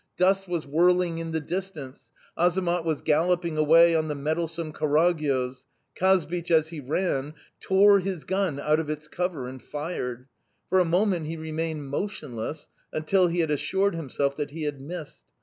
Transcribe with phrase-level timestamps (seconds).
[0.17, 5.65] Dust was whirling in the distance Azamat was galloping away on the mettlesome Karagyoz.
[5.95, 10.25] Kazbich, as he ran, tore his gun out of its cover and fired.
[10.69, 15.23] For a moment he remained motionless, until he had assured himself that he had missed.